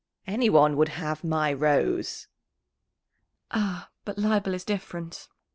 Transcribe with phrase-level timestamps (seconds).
[0.25, 2.27] "Anyone would have my Rose."
[3.51, 5.27] "Ah, but Leibel is different.